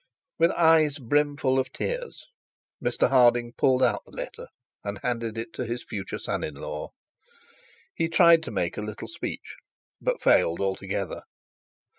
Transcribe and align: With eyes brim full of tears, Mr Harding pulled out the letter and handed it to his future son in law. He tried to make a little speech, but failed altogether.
With 0.39 0.49
eyes 0.53 0.97
brim 0.97 1.37
full 1.37 1.59
of 1.59 1.71
tears, 1.71 2.25
Mr 2.83 3.11
Harding 3.11 3.53
pulled 3.53 3.83
out 3.83 4.01
the 4.03 4.11
letter 4.11 4.47
and 4.83 4.97
handed 5.03 5.37
it 5.37 5.53
to 5.53 5.65
his 5.67 5.83
future 5.83 6.17
son 6.17 6.43
in 6.43 6.55
law. 6.55 6.89
He 7.93 8.07
tried 8.09 8.41
to 8.45 8.49
make 8.51 8.77
a 8.77 8.81
little 8.81 9.07
speech, 9.07 9.57
but 10.01 10.19
failed 10.19 10.59
altogether. 10.59 11.21